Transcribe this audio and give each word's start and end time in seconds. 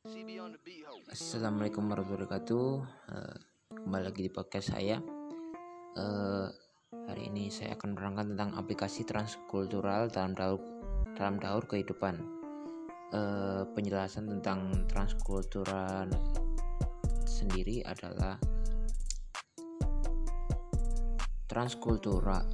Assalamualaikum 0.00 1.92
warahmatullahi 1.92 2.24
wabarakatuh. 2.24 2.68
Uh, 3.12 3.36
kembali 3.68 4.04
lagi 4.08 4.20
di 4.24 4.32
podcast 4.32 4.72
saya. 4.72 4.96
Uh, 5.92 6.48
hari 7.04 7.28
ini 7.28 7.52
saya 7.52 7.76
akan 7.76 7.92
menerangkan 7.92 8.32
tentang 8.32 8.50
aplikasi 8.56 9.04
transkultural 9.04 10.08
dalam 10.08 10.32
daur 10.32 10.56
dalam 11.20 11.36
daur 11.36 11.68
kehidupan. 11.68 12.16
Uh, 13.12 13.68
penjelasan 13.76 14.24
tentang 14.24 14.88
transkultural 14.88 16.08
sendiri 17.28 17.84
adalah 17.84 18.40
transkultural 21.44 22.48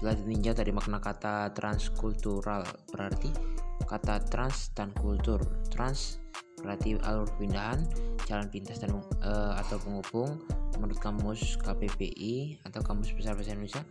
bila 0.00 0.12
ditinjau 0.16 0.56
dari 0.56 0.72
makna 0.72 1.04
kata 1.04 1.52
transkultural 1.52 2.64
berarti 2.88 3.60
kata 3.92 4.24
trans 4.32 4.72
dan 4.72 4.88
kultur. 4.96 5.44
Trans 5.68 6.16
berarti 6.64 6.96
alur 7.04 7.28
pindahan 7.36 7.84
jalan 8.24 8.46
pintas 8.48 8.78
dan 8.80 8.96
uh, 8.96 9.58
atau 9.58 9.76
penghubung 9.82 10.38
menurut 10.78 10.96
kamus 11.02 11.58
KPPI 11.60 12.64
atau 12.64 12.80
kamus 12.86 13.10
besar 13.12 13.34
bahasa 13.34 13.52
Indonesia 13.52 13.82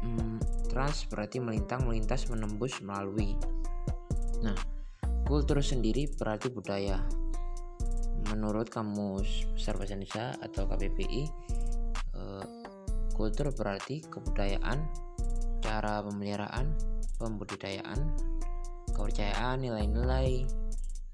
hmm, 0.00 0.40
trans 0.72 1.04
berarti 1.06 1.38
melintang 1.38 1.84
melintas 1.84 2.26
menembus 2.32 2.80
melalui. 2.80 3.36
Nah 4.40 4.56
kultur 5.28 5.60
sendiri 5.60 6.08
berarti 6.16 6.48
budaya. 6.48 6.98
Menurut 8.32 8.72
kamus 8.72 9.44
besar 9.52 9.76
bahasa 9.76 9.92
Indonesia 9.92 10.32
atau 10.40 10.64
KPPI 10.64 11.22
uh, 12.16 12.46
kultur 13.12 13.52
berarti 13.52 14.00
kebudayaan 14.08 14.80
cara 15.60 16.00
pemeliharaan 16.00 16.72
pembudidayaan 17.20 18.31
kepercayaan, 19.02 19.66
nilai-nilai, 19.66 20.46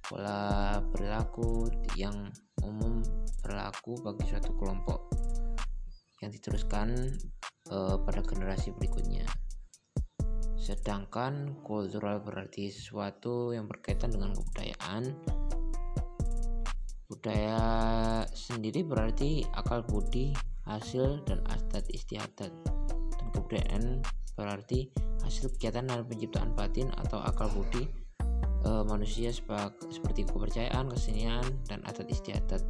pola 0.05 0.77
perilaku 0.93 1.73
yang 1.97 2.29
umum 2.61 3.01
berlaku 3.41 3.97
bagi 4.05 4.29
suatu 4.29 4.53
kelompok 4.61 5.09
yang 6.21 6.29
diteruskan 6.29 7.17
uh, 7.73 7.97
pada 8.05 8.21
generasi 8.21 8.77
berikutnya. 8.77 9.25
Sedangkan 10.61 11.65
kultural 11.65 12.21
berarti 12.21 12.69
sesuatu 12.69 13.57
yang 13.57 13.65
berkaitan 13.65 14.13
dengan 14.13 14.37
kebudayaan. 14.37 15.09
Budaya 17.09 17.65
sendiri 18.37 18.85
berarti 18.85 19.49
akal 19.57 19.81
budi, 19.89 20.37
hasil 20.69 21.25
dan 21.25 21.41
adat 21.49 21.89
istiadat. 21.89 22.53
Dan 23.17 23.27
kebudayaan 23.33 24.05
berarti 24.39 24.87
hasil 25.27 25.51
kegiatan 25.59 25.91
dan 25.91 26.07
penciptaan 26.07 26.55
batin 26.55 26.95
atau 26.95 27.19
akal 27.19 27.51
budi 27.51 27.91
e, 28.63 28.71
manusia 28.87 29.35
seperti 29.35 30.23
kepercayaan, 30.23 30.87
kesenian, 30.95 31.43
dan 31.67 31.83
adat 31.91 32.07
istiadat. 32.07 32.63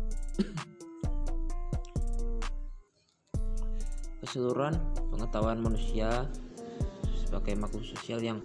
Keseluruhan 4.25 4.81
pengetahuan 5.13 5.61
manusia 5.61 6.25
sebagai 7.13 7.53
makhluk 7.61 7.85
sosial 7.85 8.25
yang 8.25 8.41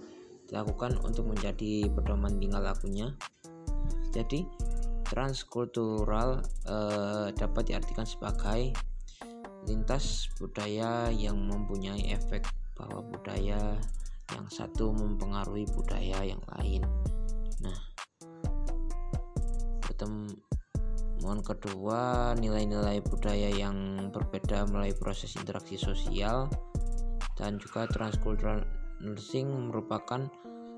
dilakukan 0.46 1.00
untuk 1.00 1.24
menjadi 1.24 1.88
pedoman 1.88 2.36
tingkah 2.36 2.60
lakunya. 2.60 3.16
Jadi, 4.12 4.44
transkultural 5.08 6.44
e, 6.68 6.76
dapat 7.34 7.72
diartikan 7.72 8.04
sebagai 8.04 8.76
lintas 9.64 10.28
budaya 10.36 11.08
yang 11.08 11.40
mempunyai 11.40 12.12
efek 12.12 12.44
bahwa 12.74 13.00
budaya 13.06 13.78
yang 14.34 14.46
satu 14.50 14.90
mempengaruhi 14.90 15.66
budaya 15.70 16.22
yang 16.26 16.42
lain. 16.58 16.82
Nah, 17.62 17.78
pertemuan 19.84 21.40
kedua 21.40 22.34
nilai-nilai 22.38 23.00
budaya 23.06 23.50
yang 23.54 24.08
berbeda 24.10 24.66
melalui 24.68 24.96
proses 24.98 25.38
interaksi 25.38 25.78
sosial 25.78 26.50
dan 27.38 27.58
juga 27.58 27.86
transcultural 27.90 28.66
nursing 29.02 29.70
merupakan 29.70 30.30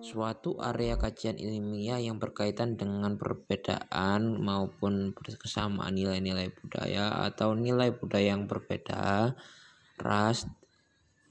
suatu 0.04 0.60
area 0.60 0.94
kajian 1.00 1.40
ilmiah 1.40 1.98
yang 1.98 2.20
berkaitan 2.20 2.76
dengan 2.76 3.16
perbedaan 3.16 4.38
maupun 4.38 5.16
kesamaan 5.16 5.96
nilai-nilai 5.96 6.52
budaya 6.52 7.26
atau 7.26 7.56
nilai 7.56 7.90
budaya 7.90 8.36
yang 8.36 8.44
berbeda, 8.44 9.34
ras, 9.98 10.44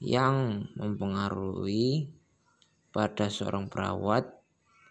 yang 0.00 0.68
mempengaruhi 0.76 2.12
pada 2.92 3.32
seorang 3.32 3.68
perawat 3.72 4.36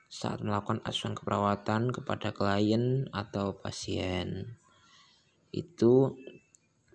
saat 0.09 0.41
melakukan 0.41 0.81
asuhan 0.85 1.17
keperawatan 1.17 1.91
kepada 1.93 2.31
klien 2.31 3.09
atau 3.11 3.57
pasien. 3.57 4.57
Itu 5.51 6.15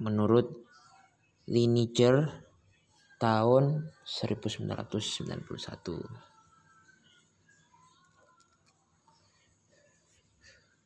menurut 0.01 0.65
Lineker 1.51 2.31
tahun 3.21 3.91
1991. 4.07 5.51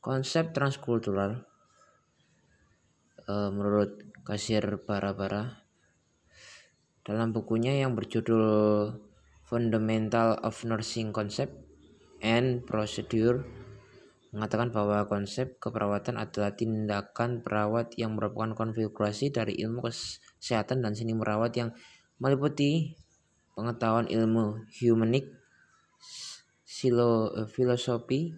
Konsep 0.05 0.53
transkultural 0.53 1.49
uh, 3.25 3.49
menurut 3.49 4.05
kasir 4.25 4.85
bara-bara 4.85 5.64
dalam 7.05 7.37
bukunya 7.37 7.85
yang 7.85 7.93
berjudul 7.93 8.89
Fundamental 9.45 10.41
of 10.41 10.57
Nursing 10.65 11.13
Concept 11.13 11.53
and 12.25 12.65
Procedure 12.65 13.45
mengatakan 14.33 14.73
bahwa 14.73 15.05
konsep 15.07 15.61
keperawatan 15.61 16.19
adalah 16.19 16.57
tindakan 16.57 17.45
perawat 17.45 17.95
yang 18.01 18.17
merupakan 18.19 18.57
konfigurasi 18.57 19.31
dari 19.31 19.55
ilmu 19.61 19.85
kesehatan 19.85 20.83
dan 20.83 20.97
seni 20.97 21.15
merawat 21.15 21.55
yang 21.55 21.71
meliputi 22.19 22.99
pengetahuan 23.55 24.11
ilmu 24.11 24.67
humanik, 24.81 25.31
silo, 26.67 27.31
filosofi, 27.47 28.35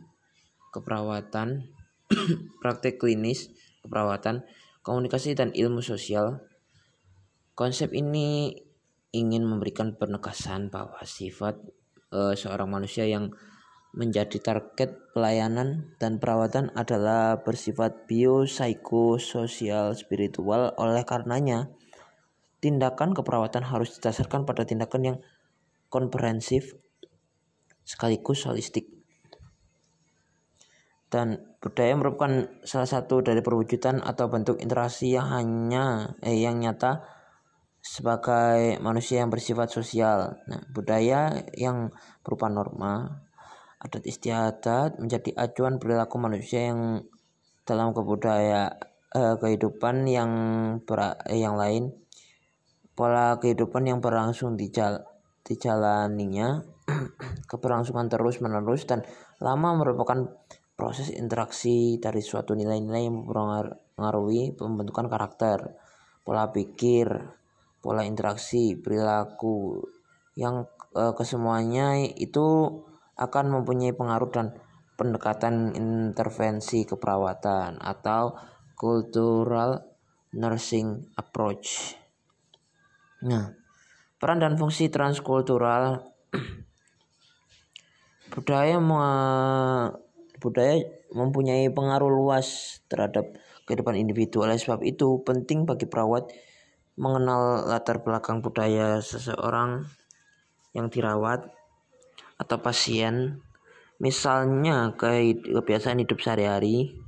keperawatan, 0.74 1.70
praktek 2.60 3.00
klinis, 3.00 3.48
keperawatan, 3.80 4.44
komunikasi 4.84 5.32
dan 5.32 5.54
ilmu 5.56 5.80
sosial, 5.80 6.44
Konsep 7.56 7.96
ini 7.96 8.52
ingin 9.16 9.48
memberikan 9.48 9.96
penegasan 9.96 10.68
bahwa 10.68 11.00
sifat 11.08 11.56
e, 12.12 12.36
seorang 12.36 12.68
manusia 12.68 13.08
yang 13.08 13.32
menjadi 13.96 14.36
target 14.44 14.92
pelayanan 15.16 15.96
dan 15.96 16.20
perawatan 16.20 16.68
adalah 16.76 17.40
bersifat 17.40 18.04
biopsikososial 18.12 19.96
spiritual. 19.96 20.76
Oleh 20.76 21.00
karenanya 21.08 21.72
tindakan 22.60 23.16
keperawatan 23.16 23.64
harus 23.64 23.96
didasarkan 23.96 24.44
pada 24.44 24.68
tindakan 24.68 25.02
yang 25.02 25.18
komprehensif 25.88 26.76
sekaligus 27.88 28.44
holistik. 28.44 28.84
Dan 31.08 31.56
budaya 31.64 31.96
merupakan 31.96 32.52
salah 32.68 32.84
satu 32.84 33.24
dari 33.24 33.40
perwujudan 33.40 34.04
atau 34.04 34.28
bentuk 34.28 34.60
interaksi 34.60 35.16
yang 35.16 35.32
hanya 35.32 36.12
eh, 36.20 36.36
yang 36.36 36.60
nyata 36.60 37.16
sebagai 37.86 38.82
manusia 38.82 39.22
yang 39.22 39.30
bersifat 39.30 39.70
sosial. 39.70 40.42
Nah, 40.50 40.60
budaya 40.74 41.46
yang 41.54 41.94
berupa 42.26 42.50
norma, 42.50 43.22
adat 43.78 44.02
istiadat 44.02 44.98
menjadi 44.98 45.30
acuan 45.38 45.78
perilaku 45.78 46.18
manusia 46.18 46.74
yang 46.74 47.06
dalam 47.62 47.94
kebudaya 47.94 48.74
eh, 49.14 49.34
kehidupan 49.38 50.02
yang 50.10 50.30
ber, 50.82 51.14
eh, 51.30 51.38
yang 51.38 51.54
lain 51.54 51.94
pola 52.96 53.36
kehidupan 53.38 53.86
yang 53.86 54.00
berlangsung 54.00 54.56
di 54.56 54.72
jal, 54.72 55.04
dijalaninya 55.44 56.64
keberlangsungan 57.50 58.08
terus 58.08 58.40
menerus 58.40 58.88
dan 58.88 59.04
lama 59.38 59.76
merupakan 59.76 60.32
proses 60.74 61.12
interaksi 61.12 62.00
dari 62.00 62.24
suatu 62.24 62.56
nilai-nilai 62.56 63.04
yang 63.04 63.24
mempengaruhi 63.24 64.56
pembentukan 64.56 65.12
karakter 65.12 65.76
pola 66.24 66.48
pikir 66.48 67.06
pola 67.86 68.02
interaksi, 68.02 68.74
perilaku 68.74 69.78
yang 70.34 70.66
e, 70.90 71.14
kesemuanya 71.14 71.94
itu 72.02 72.82
akan 73.14 73.62
mempunyai 73.62 73.94
pengaruh 73.94 74.26
dan 74.34 74.58
pendekatan 74.98 75.70
intervensi 75.78 76.82
keperawatan 76.82 77.78
atau 77.78 78.34
cultural 78.74 79.86
nursing 80.34 81.06
approach. 81.14 81.94
Nah, 83.22 83.54
peran 84.18 84.42
dan 84.42 84.58
fungsi 84.58 84.90
transkultural 84.90 86.10
budaya 88.34 88.82
budaya 90.42 90.74
mempunyai 91.14 91.70
pengaruh 91.70 92.10
luas 92.10 92.80
terhadap 92.90 93.38
kehidupan 93.64 93.96
individu. 93.96 94.44
Oleh 94.44 94.60
sebab 94.60 94.84
itu, 94.84 95.24
penting 95.24 95.64
bagi 95.64 95.88
perawat 95.88 96.28
mengenal 96.96 97.68
latar 97.68 98.00
belakang 98.00 98.40
budaya 98.40 99.00
seseorang 99.04 99.84
yang 100.72 100.88
dirawat 100.88 101.48
atau 102.36 102.56
pasien 102.60 103.40
Misalnya 103.96 104.92
kebiasaan 104.92 106.04
hidup 106.04 106.20
sehari-hari 106.20 107.00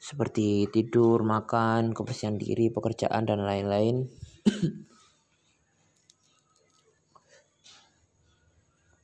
seperti 0.00 0.64
tidur, 0.72 1.20
makan, 1.20 1.92
kebersihan 1.92 2.40
diri, 2.40 2.72
pekerjaan 2.72 3.28
dan 3.28 3.44
lain-lain. 3.44 4.08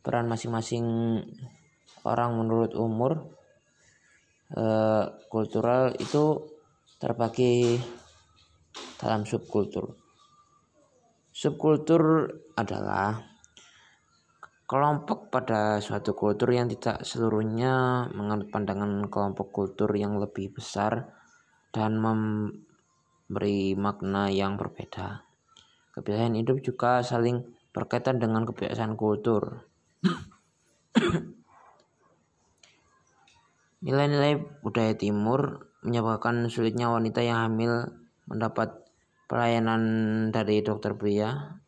Peran 0.02 0.24
masing-masing 0.24 1.20
orang 2.08 2.32
menurut 2.32 2.72
umur 2.72 3.28
eh, 4.56 5.04
kultural 5.28 5.92
itu 6.00 6.48
terbagi 6.96 7.76
dalam 8.96 9.28
subkultur. 9.28 10.07
Subkultur 11.38 12.26
adalah 12.58 13.14
kelompok 14.66 15.30
pada 15.30 15.78
suatu 15.78 16.10
kultur 16.10 16.50
yang 16.50 16.66
tidak 16.66 17.06
seluruhnya 17.06 18.10
menganut 18.10 18.50
pandangan 18.50 19.06
kelompok 19.06 19.54
kultur 19.54 19.86
yang 19.94 20.18
lebih 20.18 20.50
besar 20.50 21.14
dan 21.70 21.94
memberi 21.94 23.78
makna 23.78 24.34
yang 24.34 24.58
berbeda. 24.58 25.22
Kebiasaan 25.94 26.34
hidup 26.42 26.58
juga 26.58 27.06
saling 27.06 27.46
berkaitan 27.70 28.18
dengan 28.18 28.42
kebiasaan 28.42 28.98
kultur. 28.98 29.62
Nilai-nilai 33.86 34.42
budaya 34.58 34.98
timur 34.98 35.70
menyebabkan 35.86 36.50
sulitnya 36.50 36.90
wanita 36.90 37.22
yang 37.22 37.46
hamil 37.46 37.94
mendapat 38.26 38.87
pelayanan 39.28 39.82
dari 40.32 40.64
dokter 40.64 40.96
pria 40.96 41.60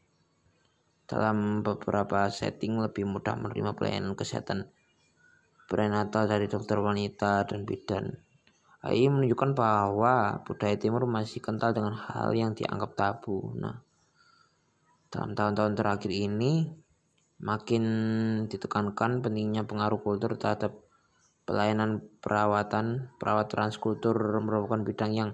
dalam 1.04 1.60
beberapa 1.60 2.32
setting 2.32 2.80
lebih 2.80 3.04
mudah 3.04 3.36
menerima 3.36 3.76
pelayanan 3.76 4.16
kesehatan 4.16 4.72
prenatal 5.68 6.24
dari 6.26 6.48
dokter 6.48 6.80
wanita 6.80 7.44
dan 7.44 7.68
bidan. 7.68 8.16
AI 8.80 9.12
menunjukkan 9.12 9.52
bahwa 9.52 10.40
budaya 10.42 10.74
timur 10.80 11.04
masih 11.04 11.44
kental 11.44 11.76
dengan 11.76 11.92
hal 11.92 12.32
yang 12.32 12.56
dianggap 12.56 12.96
tabu. 12.96 13.52
Nah, 13.60 13.76
dalam 15.12 15.36
tahun-tahun 15.36 15.76
terakhir 15.76 16.08
ini 16.08 16.64
makin 17.44 17.84
ditekankan 18.48 19.20
pentingnya 19.20 19.68
pengaruh 19.68 20.00
kultur 20.00 20.32
terhadap 20.40 20.80
pelayanan 21.44 22.00
perawatan. 22.24 23.12
Perawat 23.20 23.52
transkultur 23.52 24.16
merupakan 24.40 24.80
bidang 24.80 25.12
yang 25.12 25.30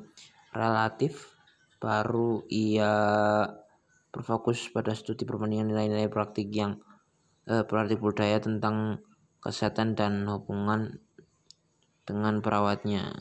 relatif 0.50 1.35
baru 1.76 2.44
ia 2.48 2.94
berfokus 4.10 4.72
pada 4.72 4.96
studi 4.96 5.28
perbandingan 5.28 5.68
nilai-nilai 5.72 6.08
praktik 6.08 6.48
yang 6.52 6.80
eh, 7.44 7.62
praktik 7.62 8.00
budaya 8.00 8.40
tentang 8.40 9.04
kesehatan 9.44 9.92
dan 9.94 10.24
hubungan 10.26 10.98
dengan 12.08 12.40
perawatnya. 12.40 13.12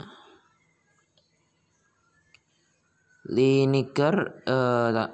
Liniger 3.25 4.45
eh, 4.45 5.09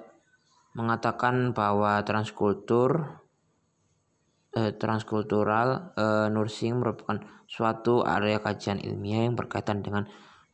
mengatakan 0.76 1.52
bahwa 1.52 2.04
transkultur 2.04 3.20
eh, 4.56 4.76
transkultural 4.76 5.96
eh, 5.96 6.28
nursing 6.28 6.80
merupakan 6.80 7.24
suatu 7.48 8.04
area 8.04 8.40
kajian 8.40 8.80
ilmiah 8.80 9.28
yang 9.28 9.36
berkaitan 9.36 9.84
dengan 9.84 10.08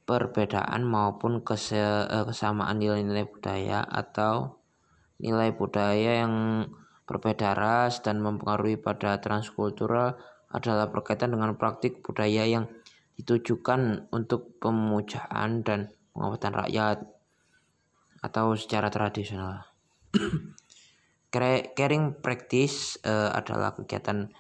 perbedaan 0.08 0.88
maupun 0.88 1.44
eh, 1.44 2.24
kesamaan 2.24 2.80
nilai-nilai 2.80 3.28
budaya 3.28 3.84
atau 3.84 4.64
nilai 5.20 5.52
budaya 5.52 6.24
yang 6.24 6.64
berbeda 7.04 7.52
ras 7.52 8.00
dan 8.00 8.24
mempengaruhi 8.24 8.80
pada 8.80 9.20
transkultural 9.20 10.16
adalah 10.48 10.88
berkaitan 10.88 11.36
dengan 11.36 11.60
praktik 11.60 12.00
budaya 12.00 12.48
yang 12.48 12.72
ditujukan 13.20 14.08
untuk 14.16 14.56
pemujaan 14.64 15.68
dan 15.68 15.92
pengobatan 16.16 16.54
rakyat 16.56 16.98
atau 18.24 18.56
secara 18.56 18.88
tradisional. 18.88 19.68
Caring 21.76 22.24
practice 22.24 22.96
uh, 23.04 23.36
adalah 23.36 23.76
kegiatan 23.76 24.32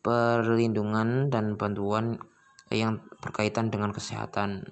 perlindungan 0.00 1.28
dan 1.28 1.54
bantuan 1.60 2.18
yang 2.72 3.04
berkaitan 3.20 3.68
dengan 3.68 3.92
kesehatan 3.92 4.64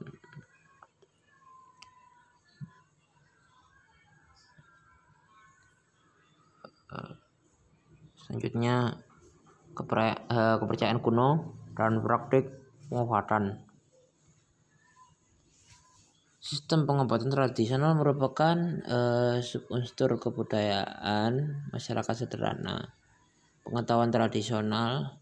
Selanjutnya 8.30 8.94
eh, 9.74 10.56
kepercayaan 10.62 11.02
kuno 11.02 11.58
dan 11.74 11.98
praktik 11.98 12.46
pengobatan. 12.86 13.58
Sistem 16.38 16.86
pengobatan 16.86 17.28
tradisional 17.28 17.98
merupakan 17.98 18.56
uh, 18.88 19.44
subunsur 19.44 20.16
kebudayaan 20.16 21.66
masyarakat 21.68 22.14
sederhana. 22.16 22.96
Pengetahuan 23.60 24.08
tradisional 24.08 25.20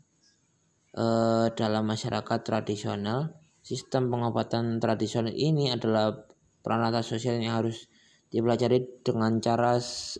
uh, 0.94 1.50
dalam 1.58 1.90
masyarakat 1.90 2.38
tradisional, 2.46 3.34
sistem 3.66 4.14
pengobatan 4.14 4.78
tradisional 4.78 5.34
ini 5.34 5.74
adalah 5.74 6.14
peranata 6.62 7.02
sosial 7.02 7.42
yang 7.42 7.66
harus 7.66 7.90
dipelajari 8.30 9.02
dengan 9.02 9.42
cara 9.42 9.74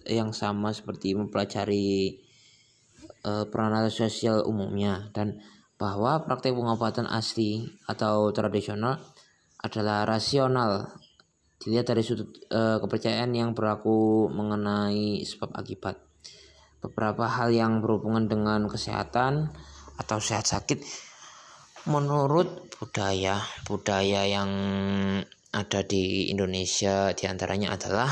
yang 0.09 0.35
sama 0.35 0.75
seperti 0.75 1.15
mempelajari 1.15 2.27
uh, 3.25 3.45
peranata 3.49 3.91
sosial 3.91 4.45
umumnya 4.45 5.11
dan 5.13 5.41
bahwa 5.79 6.27
praktek 6.27 6.55
pengobatan 6.59 7.07
asli 7.07 7.71
atau 7.87 8.35
tradisional 8.35 8.99
adalah 9.63 10.07
rasional 10.07 10.91
dilihat 11.59 11.91
dari 11.91 12.03
sudut 12.03 12.31
uh, 12.51 12.79
kepercayaan 12.83 13.35
yang 13.35 13.51
berlaku 13.55 14.31
mengenai 14.31 15.23
sebab 15.27 15.55
akibat. 15.55 15.99
Beberapa 16.79 17.27
hal 17.27 17.51
yang 17.51 17.83
berhubungan 17.83 18.31
dengan 18.31 18.71
kesehatan 18.71 19.51
atau 19.99 20.19
sehat 20.23 20.47
sakit 20.47 20.79
menurut 21.91 22.71
budaya 22.79 23.43
budaya 23.67 24.23
yang 24.31 24.51
ada 25.51 25.81
di 25.83 26.31
Indonesia 26.31 27.11
di 27.17 27.25
antaranya 27.27 27.75
adalah 27.75 28.11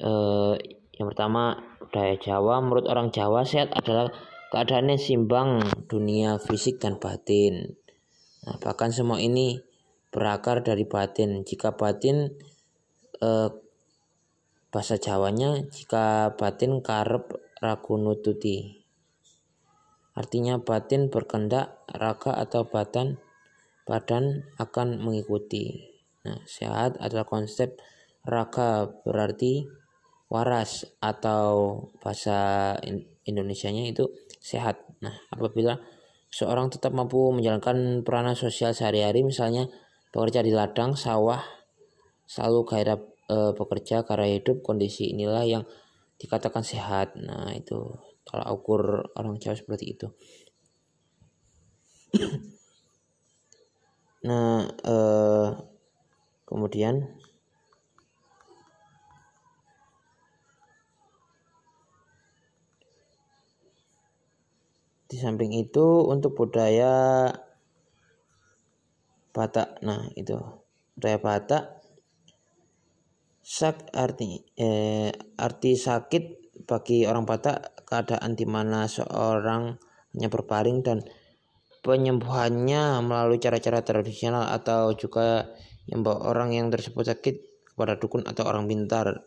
uh, 0.00 0.56
Yang 0.96 1.12
pertama, 1.12 1.60
budaya 1.80 2.16
Jawa. 2.16 2.64
Menurut 2.64 2.88
orang 2.88 3.12
Jawa, 3.12 3.44
sehat 3.44 3.72
adalah 3.76 4.08
keadaannya 4.48 4.96
simbang 4.96 5.60
dunia 5.88 6.40
fisik 6.40 6.80
dan 6.80 6.96
batin. 6.96 7.76
Nah, 8.48 8.56
bahkan 8.56 8.88
semua 8.88 9.20
ini 9.20 9.60
berakar 10.08 10.64
dari 10.64 10.88
batin. 10.88 11.44
Jika 11.44 11.76
batin 11.76 12.32
eh, 13.20 13.50
bahasa 14.72 14.96
Jawanya, 14.96 15.60
jika 15.68 16.32
batin 16.40 16.80
karep 16.80 17.28
ragu 17.60 17.94
nututi. 18.00 18.80
Artinya 20.16 20.56
batin 20.56 21.12
berkendak, 21.12 21.84
raga 21.92 22.32
atau 22.40 22.64
badan 22.64 23.20
badan 23.86 24.48
akan 24.58 24.98
mengikuti. 24.98 25.92
Nah, 26.26 26.42
sehat 26.48 26.98
adalah 26.98 27.28
konsep 27.28 27.78
raga 28.26 28.90
berarti 29.06 29.68
waras 30.26 30.86
atau 30.98 31.78
bahasa 32.02 32.74
Indonesianya 33.26 33.90
itu 33.90 34.10
sehat. 34.42 34.82
Nah, 35.02 35.14
apabila 35.30 35.78
seorang 36.30 36.70
tetap 36.70 36.94
mampu 36.94 37.30
menjalankan 37.30 38.02
peranan 38.02 38.34
sosial 38.38 38.74
sehari-hari 38.74 39.22
misalnya 39.22 39.66
bekerja 40.10 40.42
di 40.42 40.50
ladang, 40.54 40.94
sawah, 40.98 41.42
selalu 42.26 42.60
gairah 42.66 42.98
e, 43.30 43.36
bekerja 43.54 44.02
karena 44.06 44.26
hidup, 44.30 44.62
kondisi 44.62 45.10
inilah 45.14 45.44
yang 45.46 45.64
dikatakan 46.18 46.62
sehat. 46.66 47.14
Nah, 47.18 47.54
itu 47.54 47.94
kalau 48.26 48.58
ukur 48.58 49.10
orang 49.14 49.38
Jawa 49.38 49.54
seperti 49.54 49.94
itu. 49.94 50.10
nah, 54.26 54.66
e, 54.70 54.96
kemudian 56.46 57.25
Di 65.06 65.16
samping 65.22 65.54
itu 65.54 66.02
untuk 66.06 66.34
budaya 66.34 67.30
Batak. 69.30 69.84
Nah, 69.84 70.08
itu 70.16 70.34
budaya 70.96 71.18
Batak 71.20 71.64
sak 73.46 73.94
arti 73.94 74.42
eh, 74.58 75.14
arti 75.38 75.78
sakit 75.78 76.24
bagi 76.66 77.06
orang 77.06 77.22
Batak 77.22 77.86
keadaan 77.86 78.34
di 78.34 78.42
mana 78.42 78.90
seorang 78.90 79.78
hanya 80.10 80.26
berbaring 80.26 80.82
dan 80.82 81.06
penyembuhannya 81.86 83.06
melalui 83.06 83.38
cara-cara 83.38 83.86
tradisional 83.86 84.50
atau 84.50 84.90
juga 84.98 85.46
yang 85.86 86.02
membawa 86.02 86.34
orang 86.34 86.58
yang 86.58 86.66
tersebut 86.74 87.06
sakit 87.06 87.36
kepada 87.70 87.94
dukun 87.94 88.26
atau 88.26 88.42
orang 88.50 88.66
pintar. 88.66 89.22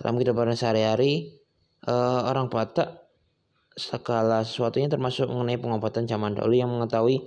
Dalam 0.00 0.16
kehidupan 0.16 0.56
sehari-hari, 0.56 1.36
eh, 1.84 2.20
orang 2.24 2.48
Batak 2.48 3.09
segala 3.80 4.44
sesuatunya 4.44 4.92
termasuk 4.92 5.26
mengenai 5.32 5.56
pengobatan 5.56 6.04
zaman 6.04 6.36
dahulu 6.36 6.54
yang 6.54 6.68
mengetahui 6.68 7.24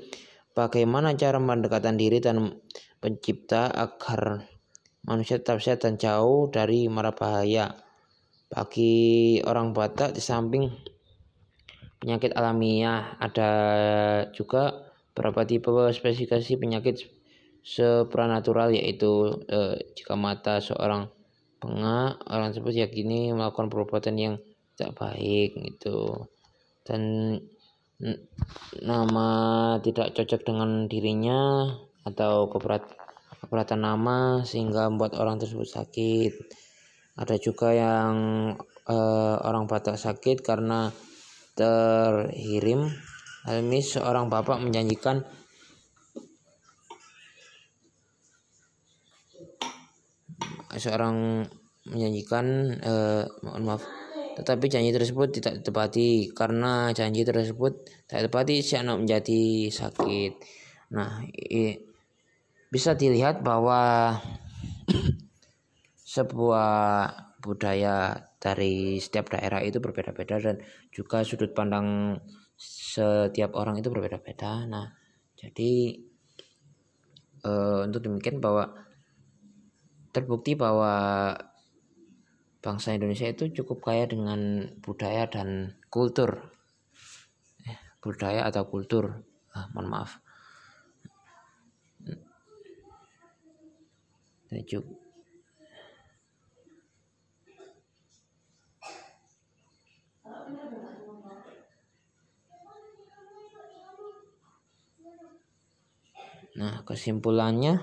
bagaimana 0.53 1.17
cara 1.17 1.41
pendekatan 1.41 1.97
diri 1.97 2.21
dan 2.21 2.61
pencipta 3.01 3.73
agar 3.73 4.45
manusia 5.03 5.41
tetap 5.41 5.59
sehat 5.59 5.83
dan 5.83 5.97
jauh 5.97 6.47
dari 6.47 6.87
mara 6.87 7.11
bahaya. 7.11 7.73
Bagi 8.53 9.41
orang 9.41 9.73
Batak 9.73 10.13
di 10.13 10.21
samping 10.21 10.69
penyakit 11.97 12.37
alamiah 12.37 13.17
ada 13.17 13.51
juga 14.29 14.93
beberapa 15.11 15.41
tipe 15.41 15.73
spesifikasi 15.89 16.61
penyakit 16.61 17.01
supranatural 17.63 18.75
yaitu 18.75 19.41
eh, 19.49 19.81
jika 19.97 20.13
mata 20.13 20.61
seorang 20.61 21.09
pengak 21.63 22.19
orang 22.27 22.51
tersebut 22.51 22.75
yakini 22.75 23.31
melakukan 23.31 23.71
perbuatan 23.71 24.15
yang 24.19 24.35
tidak 24.75 24.99
baik 24.99 25.55
gitu 25.55 26.27
dan 26.83 27.01
nama 28.83 29.29
tidak 29.79 30.11
cocok 30.11 30.41
dengan 30.43 30.91
dirinya 30.91 31.71
atau 32.03 32.51
keberat 32.51 32.83
keberatan 33.39 33.83
nama 33.83 34.43
sehingga 34.43 34.91
membuat 34.91 35.15
orang 35.15 35.39
tersebut 35.39 35.67
sakit 35.67 36.31
ada 37.13 37.37
juga 37.37 37.69
yang 37.69 38.15
uh, 38.89 39.35
orang 39.45 39.69
Batak 39.69 40.01
sakit 40.01 40.41
karena 40.41 40.89
terhirim. 41.53 42.89
Hal 43.45 43.61
ini 43.61 43.83
seorang 43.83 44.31
bapak 44.31 44.63
menjanjikan 44.63 45.21
seorang 50.73 51.45
menjanjikan 51.85 52.45
uh, 52.81 53.23
mohon 53.45 53.63
maaf 53.67 53.83
tetapi 54.33 54.65
janji 54.69 54.89
tersebut 54.89 55.29
tidak 55.29 55.61
ditepati 55.61 56.33
karena 56.33 56.89
janji 56.93 57.21
tersebut 57.21 57.85
tidak 58.09 58.27
ditepati 58.27 58.55
si 58.61 58.73
anak 58.77 59.01
menjadi 59.01 59.69
sakit 59.69 60.31
nah 60.93 61.21
bisa 62.73 62.97
dilihat 62.97 63.45
bahwa 63.45 64.13
sebuah 66.13 66.73
budaya 67.43 68.17
dari 68.39 68.97
setiap 68.97 69.35
daerah 69.35 69.59
itu 69.59 69.83
berbeda-beda 69.83 70.39
dan 70.39 70.55
juga 70.89 71.21
sudut 71.21 71.51
pandang 71.51 72.17
setiap 72.57 73.59
orang 73.59 73.77
itu 73.77 73.91
berbeda-beda. 73.91 74.63
Nah, 74.65 74.87
jadi 75.35 75.99
e, 77.43 77.51
untuk 77.83 78.07
demikian 78.07 78.39
bahwa 78.39 78.71
terbukti 80.15 80.55
bahwa 80.55 81.33
bangsa 82.63 82.95
Indonesia 82.95 83.27
itu 83.27 83.51
cukup 83.51 83.91
kaya 83.91 84.07
dengan 84.07 84.71
budaya 84.79 85.27
dan 85.27 85.75
kultur. 85.91 86.47
Eh, 87.67 87.77
budaya 87.99 88.47
atau 88.47 88.63
kultur. 88.71 89.27
Ah, 89.51 89.67
mohon 89.75 89.91
maaf. 89.91 90.23
Nah, 106.53 106.85
kesimpulannya 106.85 107.81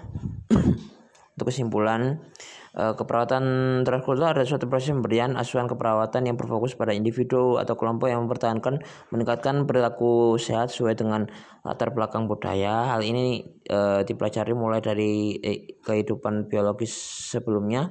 untuk 1.35 1.47
kesimpulan 1.51 2.23
keperawatan 2.71 3.45
transkultural 3.83 4.31
adalah 4.31 4.47
suatu 4.47 4.71
proses 4.71 4.95
pemberian 4.95 5.35
asuhan 5.35 5.67
keperawatan 5.67 6.31
yang 6.31 6.39
berfokus 6.39 6.79
pada 6.79 6.95
individu 6.95 7.59
atau 7.59 7.75
kelompok 7.75 8.07
yang 8.07 8.23
mempertahankan 8.27 8.79
meningkatkan 9.11 9.67
perilaku 9.67 10.39
sehat 10.39 10.71
sesuai 10.71 10.95
dengan 10.95 11.27
latar 11.67 11.91
belakang 11.91 12.31
budaya. 12.31 12.95
Hal 12.95 13.03
ini 13.03 13.43
e, 13.67 14.07
dipelajari 14.07 14.55
mulai 14.55 14.79
dari 14.79 15.35
e, 15.43 15.83
kehidupan 15.83 16.47
biologis 16.47 16.95
sebelumnya, 17.35 17.91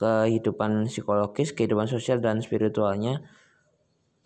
kehidupan 0.00 0.88
psikologis, 0.88 1.52
kehidupan 1.52 1.84
sosial 1.84 2.24
dan 2.24 2.40
spiritualnya 2.40 3.20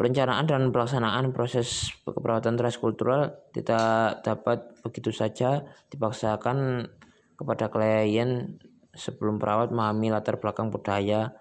Perencanaan 0.00 0.48
dan 0.48 0.72
pelaksanaan 0.72 1.28
proses 1.36 1.92
keperawatan 2.08 2.56
transkultural 2.56 3.36
tidak 3.52 4.24
dapat 4.24 4.72
begitu 4.80 5.12
saja 5.12 5.60
dipaksakan 5.92 6.88
kepada 7.36 7.68
klien 7.68 8.56
sebelum 8.94 9.38
perawat 9.38 9.70
memahami 9.70 10.10
latar 10.10 10.38
belakang 10.42 10.68
budaya 10.68 11.34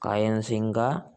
klien 0.00 0.40
sehingga 0.40 1.10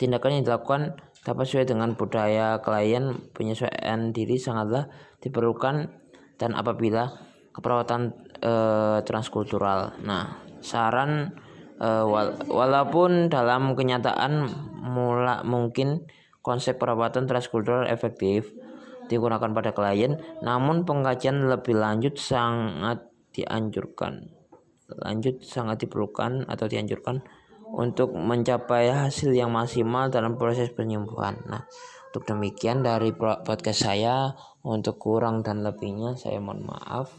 tindakan 0.00 0.40
yang 0.40 0.44
dilakukan 0.46 0.82
dapat 1.20 1.44
sesuai 1.44 1.68
dengan 1.68 1.92
budaya 1.92 2.60
klien 2.64 3.12
penyesuaian 3.36 4.16
diri 4.16 4.40
sangatlah 4.40 4.88
diperlukan 5.20 5.92
dan 6.40 6.50
apabila 6.56 7.12
keperawatan 7.52 8.16
e, 8.40 8.52
transkultural. 9.04 9.92
Nah, 10.00 10.40
saran 10.64 11.36
wala 11.80 12.36
walaupun 12.44 13.32
dalam 13.32 13.72
kenyataan 13.72 14.44
mula 14.84 15.40
mungkin 15.48 16.04
konsep 16.44 16.76
perawatan 16.76 17.24
transkultural 17.24 17.88
efektif 17.88 18.52
digunakan 19.08 19.50
pada 19.50 19.72
klien, 19.72 20.20
namun 20.44 20.84
pengkajian 20.84 21.48
lebih 21.48 21.76
lanjut 21.76 22.16
sangat 22.16 23.04
dianjurkan. 23.34 24.39
Lanjut 24.98 25.44
sangat 25.46 25.86
diperlukan 25.86 26.50
atau 26.50 26.66
dianjurkan 26.66 27.22
untuk 27.70 28.14
mencapai 28.18 28.90
hasil 28.90 29.30
yang 29.30 29.54
maksimal 29.54 30.10
dalam 30.10 30.34
proses 30.34 30.74
penyembuhan. 30.74 31.38
Nah, 31.46 31.62
untuk 32.10 32.26
demikian 32.26 32.82
dari 32.82 33.14
podcast 33.14 33.86
saya, 33.86 34.34
untuk 34.66 34.98
kurang 34.98 35.46
dan 35.46 35.62
lebihnya 35.62 36.18
saya 36.18 36.42
mohon 36.42 36.66
maaf. 36.66 37.14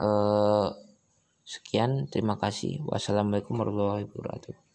Uh, 0.00 0.72
Sekian, 1.50 2.06
terima 2.06 2.38
kasih. 2.38 2.78
Wassalamualaikum 2.86 3.58
warahmatullahi 3.58 4.06
wabarakatuh. 4.06 4.69